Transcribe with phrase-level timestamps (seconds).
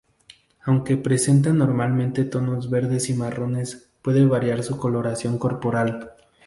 [0.63, 6.13] Aunque presenta normalmente tonos verdes y marrones, puede variar su coloración corporal.